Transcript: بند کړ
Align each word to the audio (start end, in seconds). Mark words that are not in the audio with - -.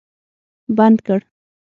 بند 0.77 0.97
کړ 1.07 1.19